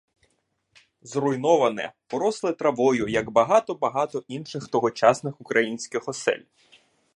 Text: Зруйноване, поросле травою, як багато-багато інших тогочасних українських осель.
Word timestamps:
Зруйноване, 1.01 1.93
поросле 2.07 2.53
травою, 2.53 3.07
як 3.07 3.29
багато-багато 3.31 4.23
інших 4.27 4.67
тогочасних 4.67 5.41
українських 5.41 6.07
осель. 6.07 6.41